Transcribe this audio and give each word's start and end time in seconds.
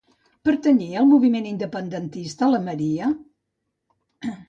Pertanyia 0.47 0.97
al 1.01 1.09
moviment 1.11 1.47
independentista 1.51 2.51
la 2.57 2.65
Maria? 2.73 3.15